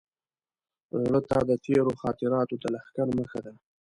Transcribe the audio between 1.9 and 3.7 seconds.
خاطراتو د لښکر مخه ده.